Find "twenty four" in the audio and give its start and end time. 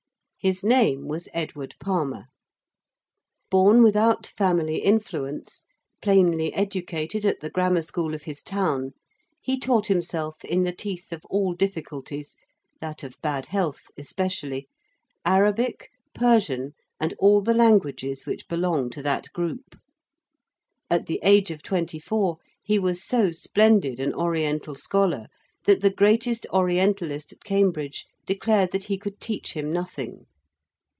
21.61-22.39